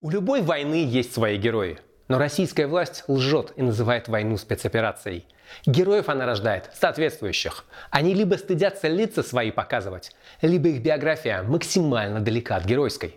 [0.00, 1.78] У любой войны есть свои герои.
[2.08, 5.26] Но российская власть лжет и называет войну спецоперацией.
[5.64, 7.64] Героев она рождает соответствующих.
[7.90, 10.12] Они либо стыдятся лица свои показывать,
[10.42, 13.16] либо их биография максимально далека от геройской.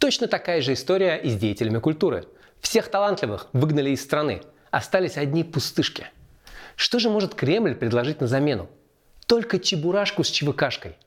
[0.00, 2.24] Точно такая же история и с деятелями культуры.
[2.60, 4.42] Всех талантливых выгнали из страны.
[4.72, 6.08] Остались одни пустышки.
[6.74, 8.68] Что же может Кремль предложить на замену?
[9.26, 10.96] Только чебурашку с ЧВКшкой–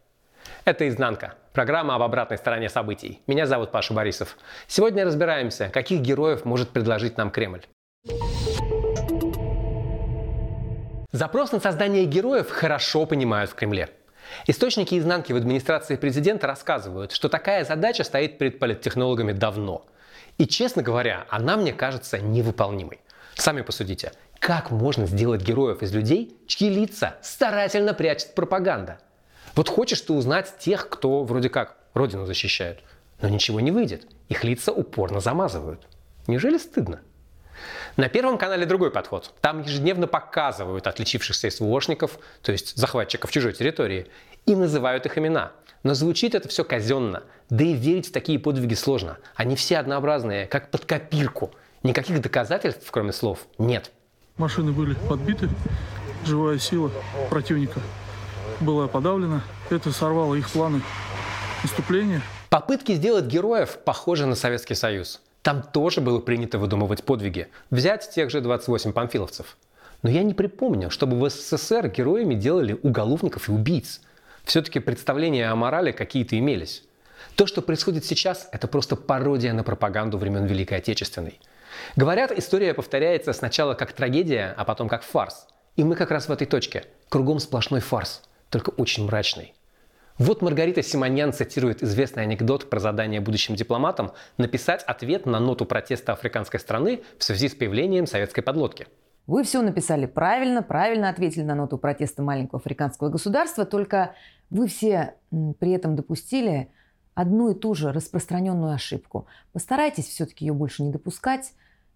[0.69, 3.21] это «Изнанка»– программа об обратной стороне событий.
[3.25, 4.37] Меня зовут Паша Борисов.
[4.67, 7.63] Сегодня разбираемся, каких героев может предложить нам Кремль.
[11.11, 13.89] Запрос на создание героев хорошо понимают в Кремле.
[14.45, 19.87] Источники изнанки в администрации президента рассказывают, что такая задача стоит перед политтехнологами давно.
[20.37, 22.99] И, честно говоря, она мне кажется невыполнимой.
[23.33, 28.99] Сами посудите, как можно сделать героев из людей, чьи лица старательно прячет пропаганда–
[29.55, 32.79] вот хочешь ты узнать тех, кто вроде как родину защищают,
[33.21, 34.07] но ничего не выйдет.
[34.29, 35.87] Их лица упорно замазывают.
[36.27, 37.01] Неужели стыдно?
[37.97, 39.33] На Первом канале другой подход.
[39.41, 44.07] Там ежедневно показывают отличившихся СВОшников, то есть захватчиков чужой территории,
[44.45, 45.51] и называют их имена.
[45.83, 47.23] Но звучит это все казенно.
[47.49, 49.17] Да и верить в такие подвиги сложно.
[49.35, 51.51] Они все однообразные, как под копирку.
[51.83, 53.91] Никаких доказательств, кроме слов, нет.
[54.37, 55.49] Машины были подбиты,
[56.25, 56.91] живая сила
[57.29, 57.79] противника
[58.61, 59.41] была подавлена.
[59.69, 60.81] Это сорвало их планы
[61.63, 62.21] наступления.
[62.49, 65.21] Попытки сделать героев похожи на Советский Союз.
[65.41, 67.47] Там тоже было принято выдумывать подвиги.
[67.69, 69.57] Взять тех же 28 памфиловцев.
[70.01, 74.01] Но я не припомню, чтобы в СССР героями делали уголовников и убийц.
[74.43, 76.83] Все-таки представления о морали какие-то имелись.
[77.35, 81.39] То, что происходит сейчас, это просто пародия на пропаганду времен Великой Отечественной.
[81.95, 85.47] Говорят, история повторяется сначала как трагедия, а потом как фарс.
[85.75, 86.85] И мы как раз в этой точке.
[87.09, 89.53] Кругом сплошной фарс только очень мрачный.
[90.17, 96.11] Вот Маргарита Симоньян цитирует известный анекдот про задание будущим дипломатам написать ответ на ноту протеста
[96.11, 98.87] африканской страны в связи с появлением советской подлодки.
[99.27, 104.15] Вы все написали правильно, правильно ответили на ноту протеста маленького африканского государства, только
[104.49, 105.15] вы все
[105.59, 106.69] при этом допустили
[107.13, 109.27] одну и ту же распространенную ошибку.
[109.53, 111.53] Постарайтесь все-таки ее больше не допускать,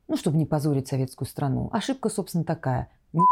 [0.08, 1.70] ну, чтобы не позорить советскую страну.
[1.74, 2.90] Ошибка, собственно, такая.
[3.14, 3.26] Не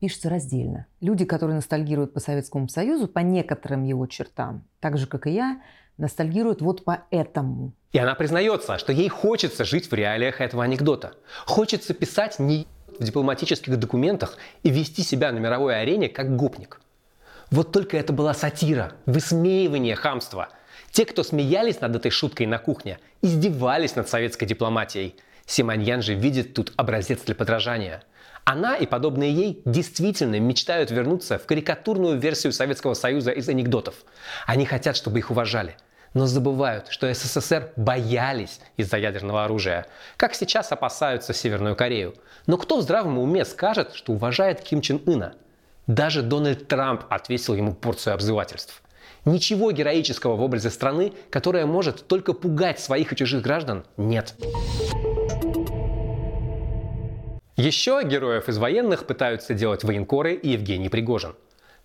[0.00, 0.86] пишется раздельно.
[1.00, 5.60] Люди, которые ностальгируют по Советскому Союзу, по некоторым его чертам, так же, как и я,
[5.96, 7.72] ностальгируют вот по этому.
[7.92, 11.14] И она признается, что ей хочется жить в реалиях этого анекдота.
[11.46, 12.66] Хочется писать не
[12.98, 16.80] в дипломатических документах и вести себя на мировой арене как гопник.
[17.50, 20.50] Вот только это была сатира, высмеивание хамства.
[20.90, 25.16] Те, кто смеялись над этой шуткой на кухне, издевались над советской дипломатией.
[25.46, 28.02] Симоньян же видит тут образец для подражания–
[28.48, 33.94] она и подобные ей действительно мечтают вернуться в карикатурную версию Советского Союза из анекдотов.
[34.46, 35.76] Они хотят, чтобы их уважали.
[36.14, 39.86] Но забывают, что СССР боялись из-за ядерного оружия,
[40.16, 42.14] как сейчас опасаются Северную Корею.
[42.46, 45.34] Но кто в здравом уме скажет, что уважает Ким Чен Ына?
[45.86, 48.82] Даже Дональд Трамп отвесил ему порцию обзывательств.
[49.26, 54.34] Ничего героического в образе страны, которая может только пугать своих и чужих граждан, нет.
[57.58, 61.34] Еще героев из военных пытаются делать военкоры и Евгений Пригожин.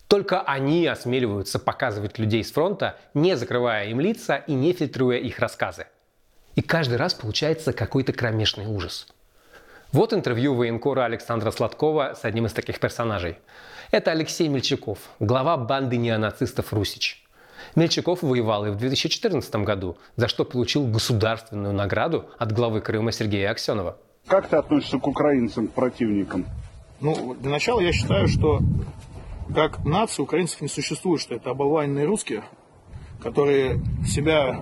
[0.07, 5.39] Только они осмеливаются показывать людей с фронта, не закрывая им лица и не фильтруя их
[5.39, 5.87] рассказы.
[6.53, 9.07] И каждый раз получается какой-то кромешный ужас.
[9.91, 13.39] Вот интервью военкора Александра Сладкова с одним из таких персонажей.
[13.89, 17.25] Это Алексей Мельчаков, глава банды неонацистов «Русич».
[17.73, 23.49] Мельчаков воевал и в 2014 году, за что получил государственную награду от главы Крыма Сергея
[23.49, 23.97] Аксенова–
[24.27, 26.45] как ты относишься к украинцам, к противникам?
[27.01, 28.59] Ну, для начала я считаю, что
[29.53, 32.43] как нации украинцев не существует, что это оболваненные русские,
[33.21, 34.59] которые себя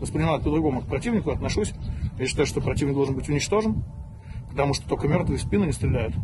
[0.00, 1.72] воспринимают по-другому к противнику, отношусь.
[2.18, 3.84] Я считаю, что противник должен быть уничтожен,
[4.50, 6.14] потому что только мертвые в спину не стреляют.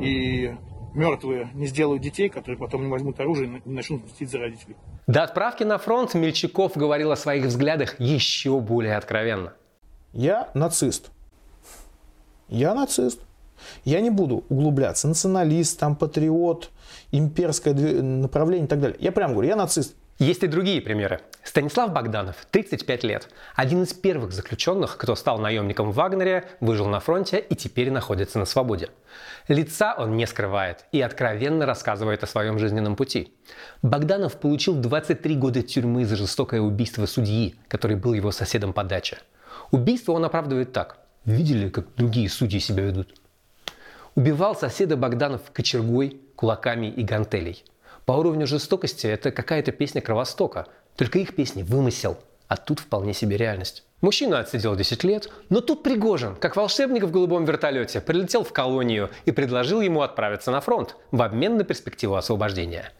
[0.00, 0.54] И
[0.94, 4.76] мертвые не сделают детей, которые потом не возьмут оружие и начнут мстить за родителей.
[5.06, 9.52] До отправки на фронт Мельчаков говорил о своих взглядах еще более откровенно.
[10.12, 11.10] Я нацист.
[12.48, 13.20] Я нацист.
[13.84, 15.08] Я не буду углубляться.
[15.08, 16.70] Националист, там, патриот,
[17.10, 18.96] имперское направление и так далее.
[19.00, 19.94] Я прям говорю, я нацист.
[20.18, 21.20] Есть и другие примеры.
[21.44, 23.28] Станислав Богданов, 35 лет.
[23.54, 28.38] Один из первых заключенных, кто стал наемником в Вагнере, выжил на фронте и теперь находится
[28.38, 28.88] на свободе.
[29.46, 33.34] Лица он не скрывает и откровенно рассказывает о своем жизненном пути.
[33.82, 39.18] Богданов получил 23 года тюрьмы за жестокое убийство судьи, который был его соседом по даче.
[39.70, 41.05] Убийство он оправдывает так.
[41.26, 43.12] Видели, как другие судьи себя ведут?
[44.14, 47.64] Убивал соседа Богданов кочергой, кулаками и гантелей.
[48.04, 50.68] По уровню жестокости это какая-то песня Кровостока.
[50.94, 53.82] Только их песни вымысел, а тут вполне себе реальность.
[54.02, 59.10] Мужчина отсидел 10 лет, но тут Пригожин, как волшебник в голубом вертолете, прилетел в колонию
[59.24, 62.92] и предложил ему отправиться на фронт в обмен на перспективу освобождения.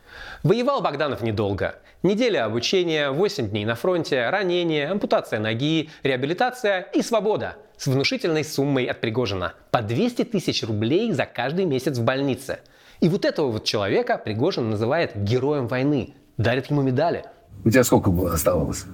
[0.43, 1.77] Воевал Богданов недолго.
[2.03, 8.85] Неделя обучения, 8 дней на фронте, ранение, ампутация ноги, реабилитация и свобода с внушительной суммой
[8.87, 12.61] от Пригожина по 200 тысяч рублей за каждый месяц в больнице.
[13.01, 17.25] И вот этого вот человека Пригожин называет героем войны, дарит ему медали.
[17.65, 18.85] У тебя сколько было оставалось?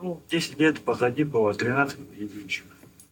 [0.00, 2.64] Ну, 10 лет позади было, 13 единичек.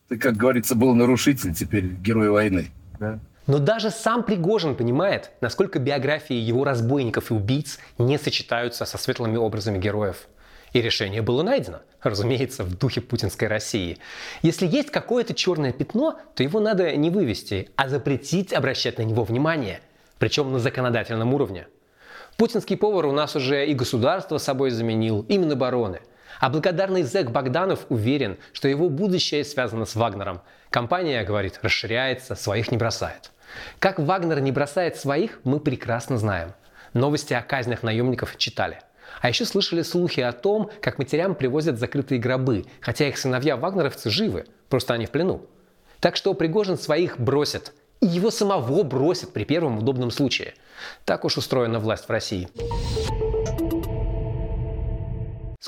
[0.09, 2.71] Ты, как говорится, был нарушитель, теперь герой войны.
[2.99, 3.21] Да?
[3.47, 9.37] Но даже сам Пригожин понимает, насколько биографии его разбойников и убийц не сочетаются со светлыми
[9.37, 10.29] образами героев.
[10.75, 13.97] И решение было найдено, разумеется, в духе путинской России.
[14.43, 19.25] Если есть какое-то черное пятно, то его надо не вывести, а запретить обращать на него
[19.25, 19.81] внимание,
[20.19, 21.69] причем на законодательном уровне.
[22.37, 26.01] Путинский повар у нас уже и государство собой заменил, и Минобороны–
[26.41, 30.43] а благодарный зэк Богданов уверен, что его будущее связано с Вагнером.
[30.71, 33.31] Компания, говорит, расширяется, своих не бросает.
[33.79, 36.53] Как Вагнер не бросает своих, мы прекрасно знаем.
[36.93, 38.81] Новости о казнях наемников читали.
[39.21, 44.11] А еще слышали слухи о том, как матерям привозят закрытые гробы, хотя их сыновья вагнеровцы
[44.11, 45.47] живы, просто они в плену.
[46.01, 47.73] Так что Пригожин своих бросит.
[48.01, 50.55] И его самого бросит при первом удобном случае.
[51.05, 52.49] Так уж устроена власть в России.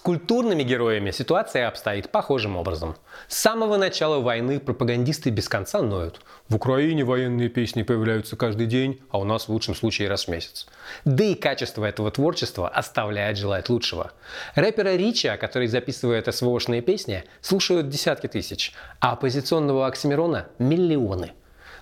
[0.06, 2.94] Культурными героями ситуация обстоит похожим образом.
[3.26, 6.20] С самого начала войны пропагандисты без конца ноют.
[6.48, 10.28] В Украине военные песни появляются каждый день, а у нас в лучшем случае раз в
[10.28, 10.68] месяц.
[11.04, 14.12] Да и качество этого творчества оставляет желать лучшего.
[14.54, 21.32] Рэпера Рича, который записывает СВОшные песни, слушают десятки тысяч, а оппозиционного Оксимирона– миллионы.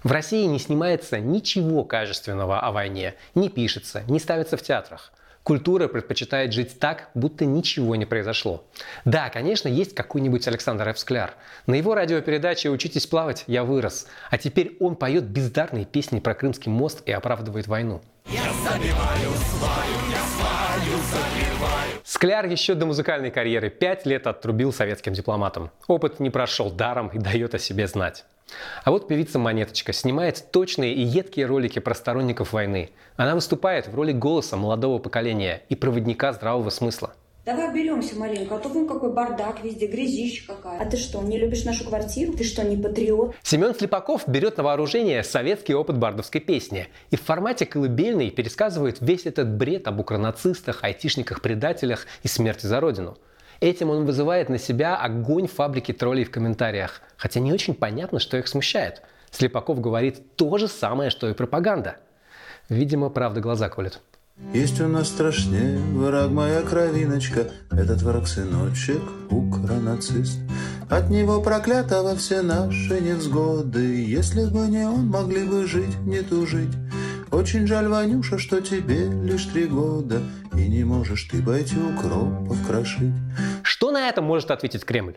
[0.03, 5.13] В России не снимается ничего качественного о войне, не пишется, не ставится в театрах–
[5.45, 8.65] Культура предпочитает жить так, будто ничего не произошло.
[9.05, 11.35] Да, конечно, есть какой-нибудь Александр Эвскляр.
[11.67, 14.07] На его радиопередаче «Учитесь плавать, я вырос».
[14.31, 18.01] А теперь он поет бездарные песни про Крымский мост и оправдывает войну.
[18.27, 22.01] Я забиваю сваю, я сваю забиваю.
[22.05, 25.71] Скляр еще до музыкальной карьеры пять лет отрубил советским дипломатам.
[25.87, 28.25] Опыт не прошел даром и дает о себе знать.
[28.85, 32.91] А вот певица Монеточка снимает точные и едкие ролики про сторонников войны.
[33.17, 37.15] Она выступает в роли голоса молодого поколения и проводника здравого смысла.
[37.47, 40.81] Давай уберемся маленько, а то вон какой бардак везде, грязища какая.
[40.81, 42.33] А ты что, не любишь нашу квартиру?
[42.33, 43.35] Ты что, не патриот?
[43.43, 49.27] Семен Слепаков берет на вооружение советский опыт бардовской песни и в формате колыбельной пересказывает весь
[49.27, 53.19] этот бред об укронацистах, айтишниках-предателях и смерти за родину–
[53.61, 58.37] Этим он вызывает на себя огонь фабрики троллей в комментариях, хотя не очень понятно, что
[58.37, 59.03] их смущает.
[59.31, 61.97] Слепаков говорит то же самое, что и пропаганда.
[62.69, 64.01] Видимо, правда глаза колет.
[64.53, 70.41] Есть у нас страшнее враг моя кровиночка, Этот враг сыночек, укронацист.
[70.91, 76.71] От него проклятого все наши невзгоды, Если бы не он, могли бы жить, не тужить.
[77.35, 80.23] Очень жаль, Ванюша, что тебе лишь три года,
[80.57, 83.13] И не можешь ты пойти укропов крошить.
[83.65, 85.17] Что на это может ответить Кремль?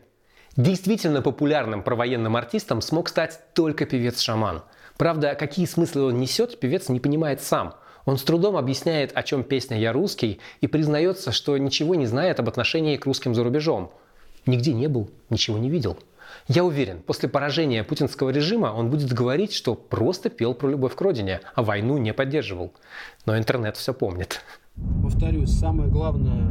[0.55, 4.63] Действительно популярным провоенным артистом смог стать только певец-шаман.
[4.97, 7.75] Правда, какие смыслы он несет, певец не понимает сам.
[8.05, 12.39] Он с трудом объясняет, о чем песня «Я русский» и признается, что ничего не знает
[12.39, 13.91] об отношении к русским за рубежом.
[14.47, 15.99] Нигде не был, ничего не видел.
[16.47, 21.01] Я уверен, после поражения путинского режима он будет говорить, что просто пел про любовь к
[21.01, 22.73] родине, а войну не поддерживал.
[23.25, 24.41] Но интернет все помнит.
[25.03, 26.49] Повторюсь, самое главное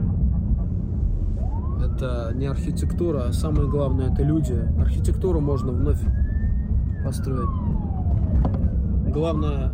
[1.84, 4.54] это не архитектура, а самое главное это люди.
[4.78, 6.00] Архитектуру можно вновь
[7.04, 7.48] построить.
[9.12, 9.72] Главное,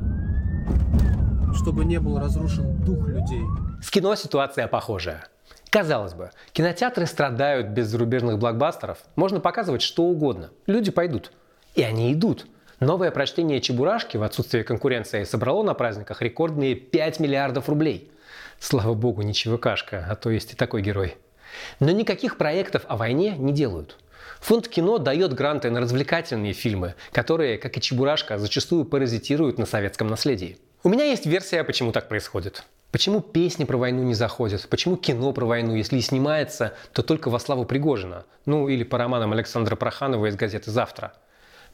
[1.55, 3.43] чтобы не был разрушен дух людей.
[3.83, 5.25] С кино ситуация похожая.
[5.73, 8.99] Казалось бы, кинотеатры страдают без зарубежных блокбастеров.
[9.17, 10.51] Можно показывать что угодно.
[10.67, 11.33] Люди пойдут.
[11.75, 12.45] И они идут.
[12.79, 18.13] Новое прочтение «Чебурашки» в отсутствие конкуренции собрало на праздниках рекордные 5 миллиардов рублей.
[18.61, 21.17] Слава богу, не ЧВКшка, а то есть и такой герой.
[21.81, 23.97] Но никаких проектов о войне не делают.
[24.41, 30.09] Фонд кино дает гранты на развлекательные фильмы, которые, как и «Чебурашка», зачастую паразитируют на советском
[30.09, 30.59] наследии.
[30.83, 32.63] У меня есть версия, почему так происходит.
[32.93, 34.69] Почему песни про войну не заходят?
[34.69, 38.27] Почему кино про войну, если и снимается, то только во славу Пригожина?
[38.45, 41.15] Ну или по романам Александра Проханова из газеты «Завтра».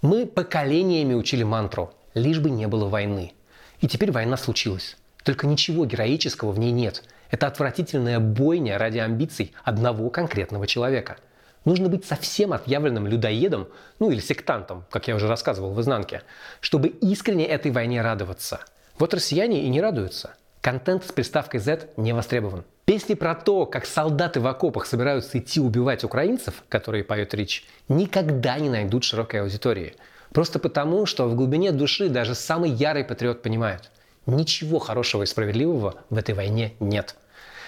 [0.00, 3.32] Мы поколениями учили мантру «лишь бы не было войны».
[3.80, 4.96] И теперь война случилась.
[5.24, 7.02] Только ничего героического в ней нет.
[7.32, 11.16] Это отвратительная бойня ради амбиций одного конкретного человека.
[11.64, 13.66] Нужно быть совсем отъявленным людоедом,
[13.98, 16.22] ну или сектантом, как я уже рассказывал в «Изнанке»,
[16.60, 18.60] чтобы искренне этой войне радоваться.
[19.00, 20.36] Вот россияне и не радуются.
[20.60, 22.64] Контент с приставкой Z не востребован.
[22.84, 28.58] Песни про то, как солдаты в окопах собираются идти убивать украинцев, которые поет Рич, никогда
[28.58, 29.94] не найдут широкой аудитории.
[30.32, 33.90] Просто потому, что в глубине души даже самый ярый патриот понимает,
[34.26, 37.14] ничего хорошего и справедливого в этой войне нет.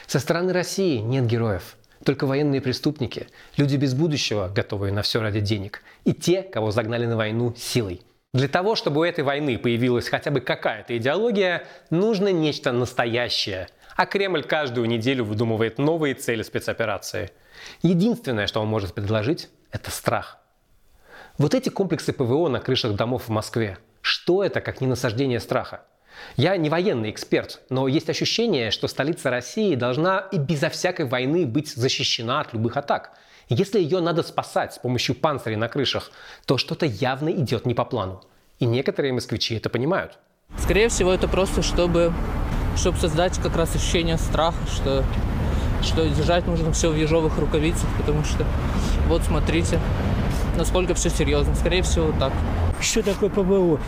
[0.07, 1.77] Со стороны России нет героев.
[2.05, 7.07] Только военные преступники, люди без будущего, готовые на все ради денег, и те, кого загнали
[7.07, 8.01] на войну силой.
[8.33, 13.69] Для того, чтобы у этой войны появилась хотя бы какая-то идеология, нужно нечто настоящее.
[13.97, 17.33] А Кремль каждую неделю выдумывает новые цели спецоперации.
[17.83, 20.39] Единственное, что он может предложить, это страх.
[21.39, 23.79] Вот эти комплексы ПВО на крышах домов в Москве.
[24.01, 25.85] Что это, как не насаждение страха?
[26.37, 31.47] Я не военный эксперт, но есть ощущение, что столица России должна и безо всякой войны
[31.47, 33.13] быть защищена от любых атак.
[33.49, 36.13] Если ее надо спасать с помощью панцирей на крышах,
[36.47, 38.23] то что-то явно идет не по плану.
[38.61, 40.19] И некоторые москвичи это понимают.
[40.59, 42.13] Скорее всего, это просто чтобы,
[42.77, 45.05] чтобы создать как раз ощущение страха, что,
[45.83, 48.45] что держать нужно все в ежовых рукавицах, потому что
[49.09, 49.81] вот смотрите,
[50.57, 51.55] насколько все серьезно.
[51.55, 52.33] Скорее всего, так.
[52.81, 53.81] Что такое ПВО?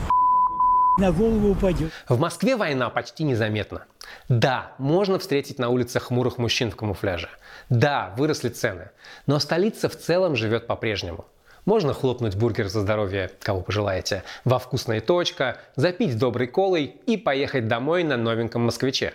[0.99, 1.93] На голову упадет.
[2.09, 3.85] В Москве война почти незаметна.
[4.29, 7.29] Да, можно встретить на улицах хмурых мужчин в камуфляже.
[7.69, 8.91] Да, выросли цены.
[9.27, 11.27] Но столица в целом живет по-прежнему.
[11.65, 17.69] Можно хлопнуть бургер за здоровье, кого пожелаете, во вкусная точка, запить доброй колой и поехать
[17.69, 19.15] домой на новеньком москвиче.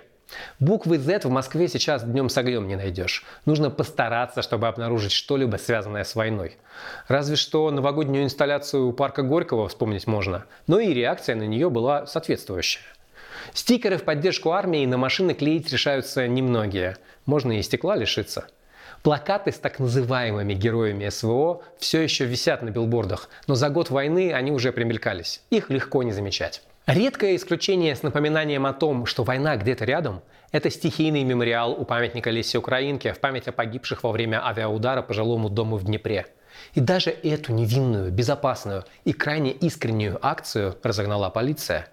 [0.60, 3.24] Буквы Z в Москве сейчас днем с огнем не найдешь.
[3.46, 6.57] Нужно постараться, чтобы обнаружить что-либо связанное с войной.
[7.07, 12.05] Разве что новогоднюю инсталляцию у парка Горького вспомнить можно, но и реакция на нее была
[12.05, 12.81] соответствующая.
[13.53, 16.98] Стикеры в поддержку армии на машины клеить решаются немногие.
[17.25, 18.48] Можно и стекла лишиться.
[19.03, 24.34] Плакаты с так называемыми героями СВО все еще висят на билбордах, но за год войны
[24.34, 25.41] они уже примелькались.
[25.50, 26.62] Их легко не замечать.
[26.88, 30.22] Редкое исключение с напоминанием о том, что война где-то рядом,
[30.53, 35.13] это стихийный мемориал у памятника Лесе Украинке в память о погибших во время авиаудара по
[35.13, 36.27] жилому дому в Днепре.
[36.75, 41.89] И даже эту невинную, безопасную и крайне искреннюю акцию разогнала полиция.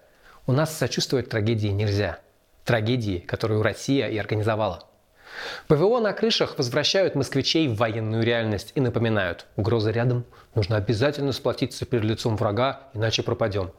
[0.47, 2.19] У нас сочувствовать трагедии нельзя.
[2.63, 4.87] Трагедии, которую Россия и организовала.
[5.67, 10.23] ПВО на крышах возвращают москвичей в военную реальность и напоминают, угроза рядом,
[10.55, 13.71] нужно обязательно сплотиться перед лицом врага, иначе пропадем.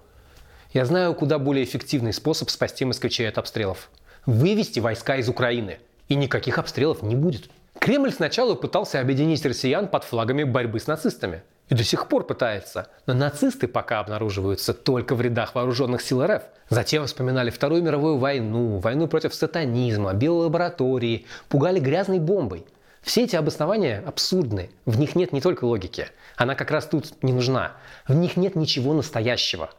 [0.72, 3.90] Я знаю куда более эффективный способ спасти москвичей от обстрелов.
[4.26, 5.78] Вывести войска из Украины.
[6.08, 7.50] И никаких обстрелов не будет.
[7.78, 11.42] Кремль сначала пытался объединить россиян под флагами борьбы с нацистами.
[11.68, 12.88] И до сих пор пытается.
[13.06, 16.42] Но нацисты пока обнаруживаются только в рядах вооруженных сил РФ.
[16.68, 22.64] Затем вспоминали Вторую мировую войну, войну против сатанизма, биолаборатории, пугали грязной бомбой.
[23.02, 24.70] Все эти обоснования абсурдны.
[24.84, 26.08] В них нет не только логики.
[26.36, 27.72] Она как раз тут не нужна.
[28.08, 29.70] В них нет ничего настоящего.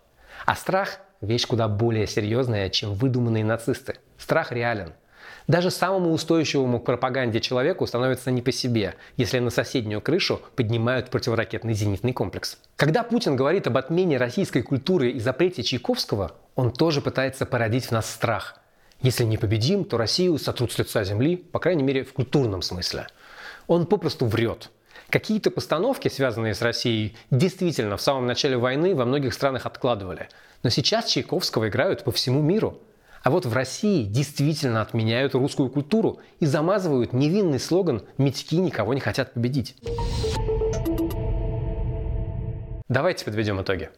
[0.48, 3.96] А страх– вещь куда более серьезная, чем выдуманные нацисты.
[4.18, 4.94] Страх реален.
[5.46, 11.10] Даже самому устойчивому к пропаганде человеку становится не по себе, если на соседнюю крышу поднимают
[11.10, 12.60] противоракетный зенитный комплекс.
[12.77, 17.92] Когда Путин говорит об отмене российской культуры и запрете Чайковского, он тоже пытается породить в
[17.92, 18.58] нас страх.
[19.01, 23.08] Если не победим, то Россию сотрут с лица земли, по крайней мере в культурном смысле.
[23.68, 24.70] Он попросту врет.
[25.10, 30.28] Какие-то постановки, связанные с Россией, действительно в самом начале войны во многих странах откладывали.
[30.64, 32.82] Но сейчас Чайковского играют по всему миру.
[33.24, 39.00] А вот в России действительно отменяют русскую культуру и замазывают невинный слоган «Митьки никого не
[39.00, 39.76] хотят победить».
[42.90, 43.90] Давайте подведем итоги.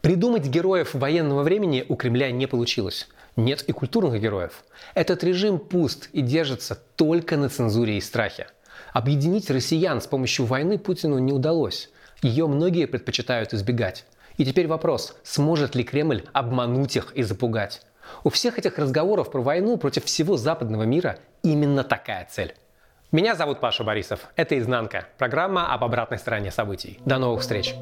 [0.00, 3.08] Придумать героев военного времени у Кремля не получилось.
[3.36, 4.64] Нет и культурных героев.
[4.94, 8.48] Этот режим пуст и держится только на цензуре и страхе.
[8.96, 11.90] Объединить россиян с помощью войны Путину не удалось.
[12.22, 14.06] Ее многие предпочитают избегать.
[14.38, 17.82] И теперь вопрос, сможет ли Кремль обмануть их и запугать?
[18.24, 22.54] У всех этих разговоров про войну против всего западного мира именно такая цель.
[23.12, 24.28] Меня зовут Паша Борисов.
[24.34, 26.98] Это «Изнанка»– программа об обратной стороне событий.
[27.04, 27.74] До новых встреч!